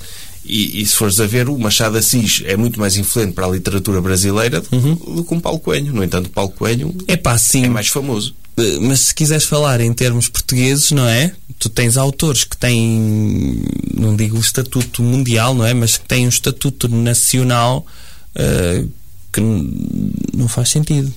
E, 0.46 0.82
e 0.82 0.86
se 0.86 0.94
fores 0.94 1.18
a 1.20 1.26
ver, 1.26 1.48
o 1.48 1.58
Machado 1.58 1.96
Assis 1.96 2.42
é 2.44 2.54
muito 2.54 2.78
mais 2.78 2.96
influente 2.98 3.32
para 3.32 3.46
a 3.46 3.50
literatura 3.50 4.00
brasileira 4.02 4.60
do, 4.60 4.76
Uhum. 4.76 4.94
do 5.16 5.24
que 5.24 5.32
um 5.34 5.40
Paulo 5.40 5.58
Coelho. 5.58 5.92
No 5.92 6.04
entanto, 6.04 6.26
o 6.26 6.30
Paulo 6.30 6.50
Coelho 6.50 6.94
É 7.08 7.16
pá, 7.16 7.38
sim. 7.38 7.64
é 7.64 7.68
mais 7.68 7.88
famoso. 7.88 8.34
Eh, 8.56 8.78
Mas 8.80 9.00
se 9.00 9.14
quiseres 9.14 9.44
falar 9.44 9.80
em 9.80 9.92
termos 9.92 10.28
portugueses, 10.28 10.90
não 10.90 11.06
é? 11.06 11.32
Tu 11.58 11.68
tens 11.68 11.96
autores 11.96 12.44
que 12.44 12.56
têm, 12.56 13.62
não 13.94 14.14
digo 14.16 14.36
o 14.36 14.40
estatuto 14.40 15.02
mundial, 15.02 15.54
não 15.54 15.64
é? 15.64 15.72
Mas 15.72 15.96
que 15.96 16.04
têm 16.06 16.26
um 16.26 16.28
estatuto 16.28 16.88
nacional 16.88 17.86
eh, 18.34 18.84
que 19.32 19.40
não 19.40 20.46
faz 20.48 20.68
sentido. 20.70 21.12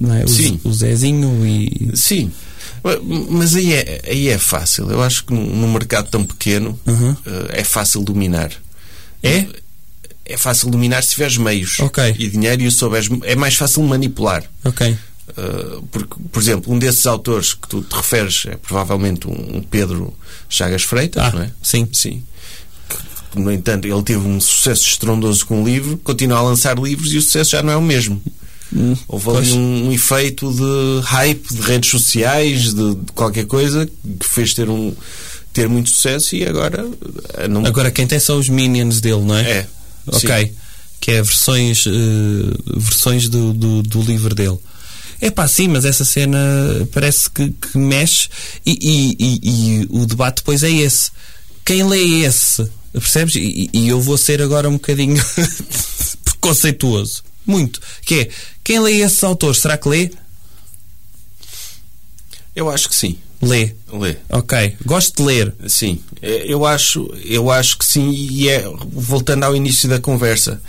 Não 0.00 0.12
é? 0.14 0.24
O, 0.24 0.28
Sim. 0.28 0.60
o 0.64 0.72
Zezinho 0.72 1.46
e. 1.46 1.90
Sim. 1.94 2.30
Mas 3.30 3.54
aí 3.56 3.72
é, 3.72 4.02
aí 4.08 4.28
é 4.28 4.38
fácil. 4.38 4.90
Eu 4.90 5.02
acho 5.02 5.24
que 5.24 5.32
num 5.34 5.72
mercado 5.72 6.08
tão 6.10 6.24
pequeno 6.24 6.78
Uhum. 6.86 7.16
eh, 7.26 7.60
é 7.60 7.64
fácil 7.64 8.02
dominar. 8.02 8.50
É? 9.22 9.46
É 10.24 10.36
fácil 10.36 10.70
dominar 10.70 11.02
se 11.02 11.10
tiveres 11.12 11.36
meios 11.36 11.78
Ok. 11.80 12.14
e 12.18 12.28
dinheiro 12.28 12.62
e 12.62 12.70
souberes. 12.70 13.08
É 13.22 13.34
mais 13.36 13.54
fácil 13.54 13.82
manipular. 13.84 14.44
Ok. 14.64 14.96
Uh, 15.28 15.82
porque, 15.90 16.14
por 16.30 16.40
exemplo, 16.40 16.72
um 16.72 16.78
desses 16.78 17.04
autores 17.06 17.52
que 17.54 17.68
tu 17.68 17.82
te 17.82 17.94
referes 17.94 18.44
é 18.46 18.56
provavelmente 18.56 19.26
um, 19.26 19.56
um 19.56 19.62
Pedro 19.62 20.14
Chagas 20.48 20.82
Freitas, 20.82 21.22
Ah, 21.24 21.30
não 21.32 21.42
é? 21.42 21.50
sim. 21.62 21.88
Sim. 21.92 22.22
Que, 23.32 23.40
no 23.40 23.50
entanto, 23.52 23.86
ele 23.86 24.02
teve 24.02 24.20
um 24.26 24.40
sucesso 24.40 24.86
estrondoso 24.86 25.44
com 25.44 25.62
o 25.62 25.66
livro, 25.66 25.96
continua 25.98 26.38
a 26.38 26.42
lançar 26.42 26.78
livros 26.78 27.12
e 27.12 27.18
o 27.18 27.22
sucesso 27.22 27.50
já 27.50 27.62
não 27.62 27.72
é 27.72 27.76
o 27.76 27.82
mesmo. 27.82 28.22
Houve 29.08 29.30
ali 29.30 29.52
um, 29.52 29.88
um 29.88 29.92
efeito 29.92 30.52
de 30.52 31.06
hype, 31.06 31.54
de 31.54 31.60
redes 31.62 31.90
sociais, 31.90 32.74
de, 32.74 32.94
de 32.94 33.12
qualquer 33.12 33.46
coisa 33.46 33.86
que 33.86 34.26
fez 34.26 34.54
ter, 34.54 34.68
um, 34.68 34.92
ter 35.52 35.68
muito 35.68 35.90
sucesso 35.90 36.34
e 36.34 36.44
agora 36.44 36.84
uh, 36.84 37.48
não. 37.48 37.64
Agora 37.64 37.90
quem 37.90 38.06
tem 38.06 38.18
são 38.18 38.38
os 38.38 38.48
minions 38.48 39.00
dele, 39.00 39.22
não 39.22 39.36
é? 39.36 39.50
É. 39.50 39.66
Ok. 40.06 40.46
Sim. 40.46 40.52
Que 41.00 41.10
é 41.12 41.22
versões, 41.22 41.84
eh, 41.86 41.90
versões 42.76 43.28
do, 43.28 43.52
do, 43.52 43.82
do 43.82 44.02
livro 44.02 44.34
dele. 44.34 44.58
É 45.20 45.30
pá, 45.30 45.46
sim, 45.48 45.68
mas 45.68 45.84
essa 45.84 46.04
cena 46.04 46.38
parece 46.92 47.30
que, 47.30 47.50
que 47.50 47.78
mexe 47.78 48.28
e, 48.64 49.16
e- 49.18 49.40
e- 49.82 49.86
o 49.90 50.04
debate 50.06 50.36
depois 50.38 50.62
é 50.62 50.70
esse. 50.70 51.10
Quem 51.64 51.82
lê 51.88 52.02
esse, 52.24 52.68
percebes? 52.92 53.34
E, 53.36 53.70
e 53.72 53.88
eu 53.88 54.00
vou 54.00 54.16
ser 54.18 54.40
agora 54.42 54.68
um 54.68 54.74
bocadinho 54.74 55.22
preconceituoso. 56.24 57.22
Muito. 57.46 57.80
Que 58.04 58.20
é, 58.20 58.28
quem 58.62 58.80
lê 58.80 59.00
esses 59.00 59.22
autores, 59.24 59.58
será 59.60 59.76
que 59.78 59.88
lê? 59.88 60.10
Eu 62.54 62.70
acho 62.70 62.88
que 62.88 62.94
sim. 62.94 63.18
Lê. 63.42 63.74
Lê. 63.92 64.16
Ok. 64.30 64.76
Gosto 64.84 65.16
de 65.16 65.22
ler. 65.28 65.54
Sim, 65.68 66.00
É, 66.22 66.44
eu 66.50 66.64
acho, 66.64 67.06
eu 67.24 67.50
acho 67.50 67.76
que 67.78 67.84
sim, 67.84 68.10
e 68.10 68.48
é 68.48 68.64
voltando 68.92 69.44
ao 69.44 69.54
início 69.54 69.88
da 69.88 70.00
conversa, 70.00 70.60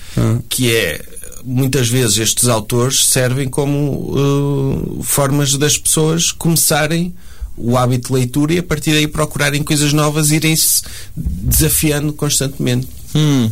que 0.49 0.75
é 0.75 1.01
muitas 1.47 1.87
vezes 1.87 2.17
estes 2.17 2.49
autores 2.49 3.05
servem 3.05 3.47
como 3.47 4.99
uh, 4.99 5.03
formas 5.03 5.53
das 5.53 5.77
pessoas 5.77 6.31
começarem 6.31 7.15
o 7.55 7.77
hábito 7.77 8.09
de 8.09 8.13
leitura 8.13 8.53
e 8.53 8.59
a 8.59 8.63
partir 8.63 8.91
daí 8.91 9.07
procurarem 9.07 9.63
coisas 9.63 9.93
novas, 9.93 10.29
irem-se 10.29 10.83
desafiando 11.15 12.11
constantemente. 12.11 12.87
Hum. 13.15 13.49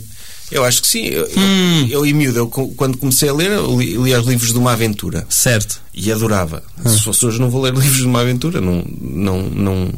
Eu 0.51 0.63
acho 0.63 0.81
que 0.81 0.87
sim. 0.87 1.05
Eu, 1.05 1.25
eu, 1.25 1.87
eu, 1.89 2.05
em 2.05 2.13
miúdo, 2.13 2.37
eu, 2.37 2.47
quando 2.47 2.97
comecei 2.97 3.29
a 3.29 3.33
ler, 3.33 3.51
eu 3.51 3.79
li, 3.79 3.97
li 3.97 4.13
os 4.13 4.27
livros 4.27 4.51
de 4.51 4.59
uma 4.59 4.73
aventura 4.73 5.25
Certo. 5.27 5.81
e 5.91 6.11
adorava. 6.11 6.63
Se 6.85 7.01
fosse 7.01 7.25
hoje, 7.25 7.39
não 7.39 7.49
vou 7.49 7.63
ler 7.63 7.73
livros 7.75 7.97
de 7.97 8.05
uma 8.05 8.21
aventura. 8.21 8.61
Não, 8.61 8.85
não, 9.01 9.41
não, 9.41 9.93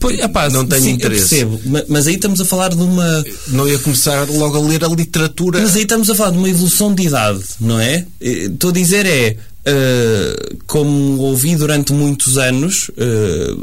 Pois, 0.00 0.18
epá, 0.20 0.48
Não 0.50 0.66
tenho 0.66 0.82
sim, 0.82 0.88
eu 0.90 0.94
interesse. 0.96 1.28
percebo, 1.28 1.60
ma- 1.66 1.84
mas 1.88 2.06
aí 2.06 2.14
estamos 2.16 2.40
a 2.40 2.44
falar 2.44 2.68
de 2.70 2.82
uma. 2.82 3.24
não 3.48 3.66
ia 3.68 3.78
começar 3.78 4.28
logo 4.28 4.56
a 4.56 4.60
ler 4.60 4.84
a 4.84 4.88
literatura. 4.88 5.60
Mas 5.60 5.74
aí 5.76 5.82
estamos 5.82 6.08
a 6.10 6.14
falar 6.14 6.30
de 6.32 6.38
uma 6.38 6.48
evolução 6.48 6.94
de 6.94 7.02
idade, 7.04 7.40
não 7.60 7.78
é? 7.80 8.06
Eh, 8.20 8.44
Estou 8.52 8.70
a 8.70 8.72
dizer 8.72 9.06
é. 9.06 9.36
eh, 9.64 10.52
como 10.66 11.18
ouvi 11.22 11.56
durante 11.56 11.92
muitos 11.92 12.36
anos, 12.38 12.90
eh, 12.96 13.54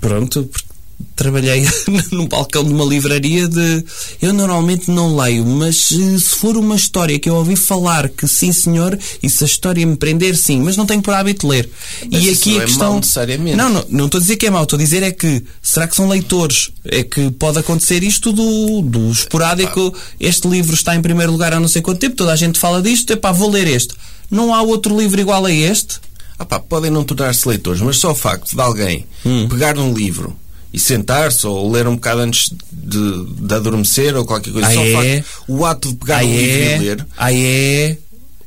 pronto, 0.00 0.44
porque 0.44 0.66
trabalhei 1.14 1.66
num 2.10 2.26
balcão 2.26 2.64
de 2.64 2.72
uma 2.72 2.84
livraria 2.84 3.48
de. 3.48 3.84
Eu 4.20 4.32
normalmente 4.32 4.90
não 4.90 5.16
leio, 5.16 5.44
mas 5.44 5.90
eh, 5.92 6.18
se 6.18 6.36
for 6.36 6.56
uma 6.56 6.76
história 6.76 7.18
que 7.18 7.28
eu 7.28 7.34
ouvi 7.34 7.56
falar 7.56 8.08
que 8.08 8.26
sim, 8.26 8.52
senhor, 8.52 8.98
e 9.22 9.28
se 9.30 9.44
a 9.44 9.46
história 9.46 9.86
me 9.86 9.96
prender, 9.96 10.36
sim, 10.36 10.60
mas 10.60 10.76
não 10.76 10.86
tenho 10.86 11.02
por 11.02 11.14
hábito 11.14 11.46
ler. 11.46 11.68
Mas 12.10 12.24
e 12.24 12.30
aqui 12.30 12.50
não 12.52 12.58
a 12.60 12.62
é 12.62 12.66
questão. 12.66 12.88
mau 12.90 12.96
necessariamente. 13.00 13.56
Não, 13.56 13.68
não, 13.68 13.84
não 13.88 14.06
estou 14.06 14.18
a 14.18 14.22
dizer 14.22 14.36
que 14.36 14.46
é 14.46 14.50
mau, 14.50 14.62
estou 14.64 14.76
a 14.78 14.82
dizer 14.82 15.02
é 15.02 15.10
que 15.12 15.44
será 15.60 15.86
que 15.86 15.94
são 15.96 16.08
leitores? 16.08 16.70
É 16.84 17.02
que 17.02 17.30
pode 17.32 17.58
acontecer 17.58 18.02
isto 18.02 18.32
do, 18.32 18.82
do 18.82 19.10
esporádico. 19.12 19.94
Este 20.18 20.48
livro 20.48 20.74
está 20.74 20.94
em 20.94 21.02
primeiro 21.02 21.32
lugar 21.32 21.52
há 21.52 21.60
não 21.60 21.68
sei 21.68 21.82
quanto 21.82 22.00
tempo, 22.00 22.16
toda 22.16 22.32
a 22.32 22.36
gente 22.36 22.58
fala 22.58 22.80
disto, 22.82 23.12
epá, 23.12 23.32
vou 23.32 23.50
ler 23.50 23.66
este. 23.66 23.94
Não 24.30 24.54
há 24.54 24.62
outro 24.62 24.98
livro 24.98 25.20
igual 25.20 25.44
a 25.44 25.52
este? 25.52 26.00
Ah 26.38 26.44
pá, 26.44 26.58
podem 26.58 26.90
não 26.90 27.04
tornar-se 27.04 27.46
leitores, 27.46 27.80
mas 27.80 27.98
só 27.98 28.12
o 28.12 28.14
facto 28.14 28.54
de 28.54 28.60
alguém 28.60 29.06
Hum. 29.24 29.46
pegar 29.48 29.74
num 29.76 29.92
livro 29.94 30.36
e 30.72 30.78
sentar-se 30.78 31.46
ou 31.46 31.70
ler 31.70 31.86
um 31.86 31.94
bocado 31.96 32.20
antes 32.22 32.50
de, 32.72 33.24
de 33.46 33.54
adormecer 33.54 34.16
ou 34.16 34.24
qualquer 34.24 34.52
coisa, 34.52 34.68
Ah, 34.68 34.72
só 34.72 34.80
o, 34.80 35.02
é? 35.02 35.24
o 35.48 35.66
ato 35.66 35.88
de 35.90 35.96
pegar 35.96 36.20
Ah, 36.20 36.24
um 36.24 36.30
livro 36.32 36.58
e 36.58 36.62
é? 36.62 36.78
ler. 36.78 37.06
Ah, 37.16 37.32
é? 37.32 37.96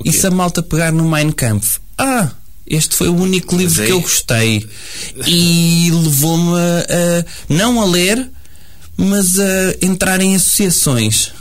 E 0.04 0.12
se 0.12 0.26
a 0.28 0.32
malta 0.32 0.62
pegar 0.64 0.92
no 0.92 1.10
Mein 1.10 1.32
Kampf? 1.32 1.78
Ah, 1.98 2.32
este 2.68 2.96
foi 2.96 3.08
o 3.10 3.16
único 3.16 3.56
livro 3.56 3.82
é- 3.82 3.86
que 3.86 3.92
eu 3.92 4.02
gostei. 4.02 4.68
E 5.28 5.90
levou-me 5.92 6.54
a, 6.60 6.80
a- 7.22 7.26
não 7.48 7.82
a 7.82 7.86
ler, 7.86 8.30
mas 8.98 9.40
a 9.40 9.76
entrar 9.86 10.20
em 10.22 10.36
associações. 10.36 11.32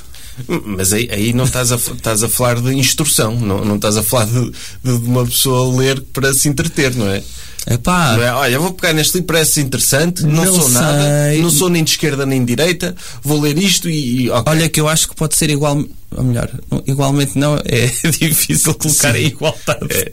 Mas 0.67 0.93
aí, 0.93 1.09
aí 1.13 1.33
não 1.33 1.45
estás 1.45 1.71
a, 1.71 1.77
estás 1.77 2.23
a 2.25 2.29
falar 2.29 2.61
de 2.61 2.75
instrução, 2.75 3.39
não, 3.39 3.65
não 3.65 3.77
estás 3.77 3.97
a 3.97 4.03
falar 4.03 4.27
de, 4.27 4.51
de 4.83 4.91
uma 5.07 5.25
pessoa 5.25 5.77
ler 5.79 6.01
para 6.13 6.35
se 6.35 6.49
entreter, 6.49 6.93
não 6.97 7.09
é? 7.09 7.23
Epá, 7.67 8.15
é? 8.21 8.31
Olha, 8.33 8.59
vou 8.59 8.75
pegar 8.75 8.93
neste 8.93 9.15
livro, 9.15 9.29
parece 9.29 9.61
interessante, 9.61 10.23
não, 10.23 10.45
Não 10.45 10.55
sou 10.55 10.69
nada, 10.69 11.31
sei. 11.31 11.43
não 11.43 11.51
sou 11.51 11.71
nem 11.71 11.83
de 11.83 11.91
esquerda 11.93 12.27
nem 12.27 12.41
de 12.41 12.55
direita, 12.55 12.95
vou 13.23 13.41
ler 13.41 13.57
isto 13.57 13.89
e. 13.89 14.25
e 14.25 14.31
ok. 14.31 14.53
Olha 14.53 14.69
que 14.69 14.81
eu 14.81 14.87
acho 14.87 15.09
que 15.09 15.15
pode 15.15 15.35
ser 15.35 15.49
igual, 15.49 15.83
ou 16.11 16.25
melhor, 16.25 16.51
igualmente 16.87 17.39
não, 17.39 17.57
é 17.65 17.87
difícil 18.21 18.75
colocar 18.75 19.17
em 19.17 19.29
igualdade. 19.29 20.13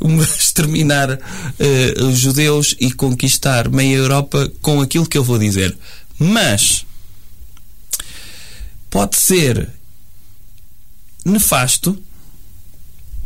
Uma, 0.00 0.24
exterminar 0.24 1.20
eh, 1.60 1.94
os 2.02 2.18
judeus 2.18 2.74
e 2.80 2.90
conquistar 2.90 3.68
meia 3.68 3.94
Europa 3.96 4.50
com 4.60 4.80
aquilo 4.80 5.06
que 5.06 5.16
eu 5.16 5.22
vou 5.22 5.38
dizer. 5.38 5.76
Mas 6.18 6.84
pode 8.90 9.16
ser 9.16 9.68
nefasto 11.24 11.96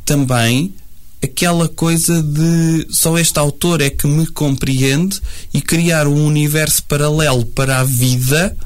também 0.04 0.74
aquela 1.22 1.68
coisa 1.68 2.22
de 2.22 2.86
só 2.90 3.16
este 3.18 3.38
autor 3.38 3.80
é 3.80 3.90
que 3.90 4.06
me 4.06 4.26
compreende 4.26 5.20
e 5.54 5.60
criar 5.60 6.06
um 6.06 6.26
universo 6.26 6.82
paralelo 6.84 7.44
para 7.46 7.78
a 7.80 7.84
vida 7.84 8.56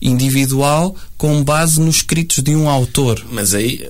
individual 0.00 0.94
com 1.16 1.42
base 1.42 1.80
nos 1.80 1.96
escritos 1.96 2.42
de 2.42 2.54
um 2.56 2.68
autor. 2.68 3.24
Mas 3.30 3.54
aí, 3.54 3.88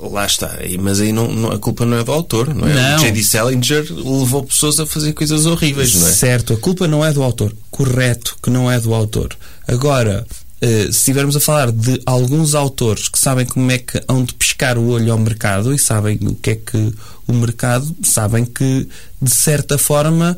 lá 0.00 0.26
está, 0.26 0.58
mas 0.80 1.00
aí 1.00 1.12
não, 1.12 1.28
não- 1.32 1.50
a 1.52 1.58
culpa 1.58 1.86
não 1.86 1.96
é 1.98 2.04
do 2.04 2.12
autor, 2.12 2.52
não 2.54 2.68
é? 2.68 2.74
Não. 2.74 2.96
O 2.96 3.00
J.D. 3.00 3.22
Salinger 3.24 3.86
levou 3.92 4.42
pessoas 4.44 4.78
a 4.80 4.86
fazer 4.86 5.12
coisas 5.12 5.46
horríveis, 5.46 5.94
não 5.94 6.08
é? 6.08 6.12
Certo, 6.12 6.52
a 6.52 6.56
culpa 6.56 6.86
não 6.88 7.04
é 7.04 7.12
do 7.12 7.22
autor. 7.22 7.54
Correto 7.70 8.36
que 8.42 8.50
não 8.50 8.70
é 8.70 8.80
do 8.80 8.92
autor. 8.92 9.36
Agora, 9.66 10.26
se 10.60 10.88
estivermos 10.88 11.36
a 11.36 11.40
falar 11.40 11.70
de 11.70 12.00
alguns 12.04 12.54
autores 12.54 13.08
que 13.08 13.18
sabem 13.18 13.46
como 13.46 13.70
é 13.70 13.78
que 13.78 14.02
hão 14.08 14.24
de 14.24 14.34
pescar 14.34 14.76
o 14.78 14.88
olho 14.88 15.12
ao 15.12 15.18
mercado 15.18 15.72
e 15.74 15.78
sabem 15.78 16.18
o 16.22 16.34
que 16.34 16.50
é 16.50 16.54
que 16.56 16.92
o 17.26 17.32
mercado, 17.32 17.94
sabem 18.02 18.44
que, 18.44 18.88
de 19.22 19.30
certa 19.30 19.78
forma, 19.78 20.36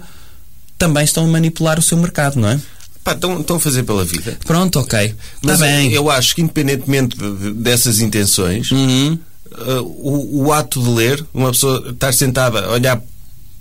também 0.77 1.05
estão 1.05 1.25
a 1.25 1.29
manipular 1.29 1.79
o 1.79 1.83
seu 1.83 1.97
mercado, 1.97 2.39
não 2.39 2.49
é? 2.51 2.61
Pá, 3.03 3.13
estão, 3.13 3.41
estão 3.41 3.57
a 3.57 3.61
fazer 3.61 3.83
pela 3.85 4.05
vida. 4.05 4.39
Pronto, 4.45 4.79
ok. 4.81 5.15
Mas 5.43 5.61
bem. 5.61 5.91
eu 5.93 6.11
acho 6.11 6.35
que, 6.35 6.43
independentemente 6.43 7.17
de- 7.17 7.37
de- 7.37 7.53
dessas 7.53 8.01
intenções, 8.01 8.71
Uhum. 8.71 9.19
uh, 9.53 9.81
o, 9.83 10.45
o 10.47 10.53
ato 10.53 10.83
de 10.83 10.89
ler, 10.91 11.25
uma 11.33 11.51
pessoa 11.51 11.91
estar 11.91 12.13
sentada 12.13 12.61
a 12.67 12.73
olhar 12.73 13.01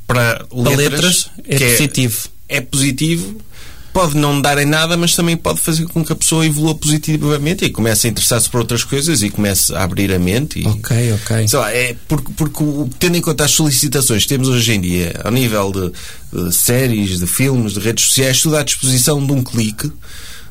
para 0.05 0.43
Para 0.45 0.69
letras, 0.71 1.29
letras 1.29 1.29
é 1.47 1.57
que 1.57 1.71
positivo. 1.71 2.27
É, 2.49 2.59
positivo, 2.61 3.37
pode 3.93 4.15
não 4.17 4.39
dar 4.41 4.58
em 4.58 4.65
nada, 4.65 4.96
mas 4.96 5.15
também 5.15 5.36
pode 5.36 5.60
fazer 5.60 5.86
com 5.88 6.03
que 6.05 6.12
a 6.12 6.15
pessoa 6.15 6.46
evolua 6.46 6.75
positivamente 6.75 7.65
e 7.65 7.69
comece 7.69 8.08
a 8.08 8.10
interessar-se 8.10 8.50
por 8.50 8.60
outras 8.62 8.84
coisas 8.84 9.22
e 9.22 9.29
comece 9.29 9.74
a 9.75 9.84
abrir 9.84 10.12
a 10.13 10.19
mente. 10.19 10.60
E, 10.60 10.67
Ok, 10.67 11.13
ok. 11.13 11.48
Sei 11.48 11.60
lá, 11.60 11.72
é 11.74 11.96
porque, 12.08 12.31
porque 12.36 12.63
tendo 13.00 13.17
em 13.17 13.22
conta 13.22 13.46
as 13.46 13.51
solicitações 13.51 14.24
que 14.24 14.29
temos 14.29 14.48
hoje 14.48 14.74
em 14.74 14.81
dia, 14.81 15.19
ao 15.24 15.31
nível 15.31 15.72
de, 15.72 16.43
de 16.48 16.53
séries, 16.55 17.19
de 17.19 17.27
filmes, 17.27 17.74
de 17.74 17.79
redes 17.79 18.05
sociais, 18.05 18.41
tudo 18.41 18.58
à 18.58 18.63
disposição 18.63 19.25
de 19.25 19.31
um 19.34 19.43
clique, 19.43 19.91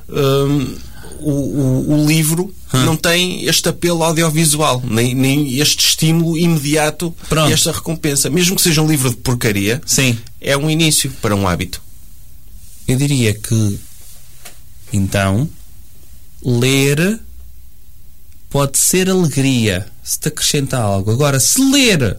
hum, 0.08 0.74
o, 1.20 1.30
o- 1.32 1.94
o 2.02 2.06
livro 2.06 2.54
não 2.72 2.96
tem 2.96 3.44
este 3.46 3.68
apelo 3.68 4.02
audiovisual, 4.04 4.82
nem, 4.86 5.14
nem 5.14 5.58
este 5.58 5.84
estímulo 5.88 6.36
imediato 6.36 7.14
Pronto. 7.28 7.50
e 7.50 7.52
esta 7.52 7.72
recompensa. 7.72 8.28
Mesmo 8.30 8.54
que 8.56 8.62
seja 8.62 8.82
um 8.82 8.86
livro 8.88 9.10
de 9.10 9.16
porcaria, 9.16 9.80
Sim. 9.86 10.18
é 10.40 10.56
um 10.56 10.68
início 10.70 11.10
para 11.22 11.34
um 11.34 11.48
hábito. 11.48 11.80
Eu 12.88 12.96
diria 12.96 13.34
que 13.34 13.78
então 14.92 15.48
ler 16.42 17.20
pode 18.48 18.78
ser 18.78 19.10
alegria 19.10 19.86
se 20.02 20.18
te 20.18 20.28
acrescenta 20.28 20.78
algo. 20.78 21.10
Agora, 21.10 21.38
se 21.38 21.60
ler 21.70 22.18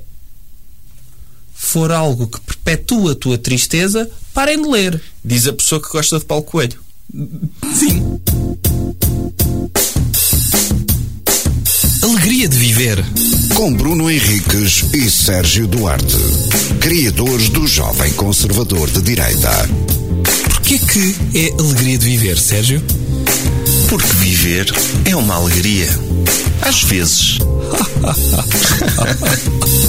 for 1.56 1.92
algo 1.92 2.28
que 2.28 2.40
perpetua 2.42 3.14
a 3.14 3.16
tua 3.16 3.38
tristeza, 3.38 4.10
parem 4.32 4.62
de 4.62 4.70
ler. 4.70 5.02
Diz 5.26 5.48
a 5.48 5.54
pessoa 5.54 5.82
que 5.82 5.90
gosta 5.90 6.20
de 6.20 6.26
Paulo 6.26 6.44
Coelho. 6.44 6.80
Sim. 7.74 8.22
Alegria 12.04 12.48
de 12.48 12.58
viver. 12.58 13.04
Com 13.56 13.74
Bruno 13.74 14.10
Henriques 14.10 14.86
e 14.94 15.10
Sérgio 15.10 15.68
Duarte, 15.68 16.16
criadores 16.80 17.50
do 17.50 17.68
Jovem 17.68 18.14
Conservador 18.14 18.90
de 18.92 19.02
Direita. 19.02 19.68
Porquê 20.70 20.86
que 20.86 21.16
é 21.48 21.50
alegria 21.60 21.98
de 21.98 22.06
viver, 22.06 22.38
Sérgio? 22.38 22.80
Porque 23.90 24.06
viver 24.18 24.72
é 25.04 25.16
uma 25.16 25.34
alegria. 25.34 25.88
Às 26.62 26.84
vezes. 26.84 27.40